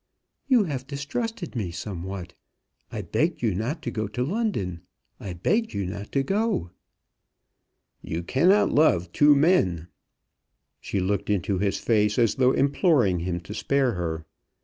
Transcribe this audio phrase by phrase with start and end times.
[0.47, 2.33] "You have distrusted me somewhat.
[2.91, 4.81] I begged you not to go to London.
[5.19, 6.71] I begged you not to go."
[8.01, 9.89] "You cannot love two men."
[10.79, 14.25] She looked into his face, as though imploring him to spare her.